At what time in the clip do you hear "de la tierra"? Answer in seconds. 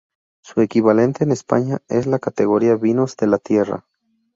3.17-3.85